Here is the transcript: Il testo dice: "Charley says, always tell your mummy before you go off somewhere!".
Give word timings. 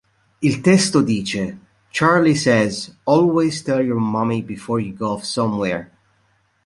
Il 0.41 0.61
testo 0.61 1.03
dice: 1.03 1.59
"Charley 1.91 2.33
says, 2.33 2.95
always 3.05 3.61
tell 3.61 3.85
your 3.85 3.99
mummy 3.99 4.41
before 4.41 4.79
you 4.81 4.93
go 4.93 5.11
off 5.13 5.23
somewhere!". 5.23 5.91